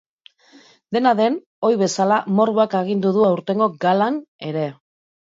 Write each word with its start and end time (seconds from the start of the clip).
Dena 0.95 1.09
den, 1.17 1.35
ohi 1.67 1.75
bezala, 1.81 2.17
morboak 2.39 2.73
agindu 2.79 3.11
du 3.17 3.27
aurtengo 3.33 3.67
galan 3.85 4.17
ere. 4.53 4.65